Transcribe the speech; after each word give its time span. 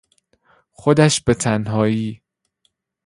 خودش 0.71 1.19
به 1.21 1.33
تنهایی 1.33 2.21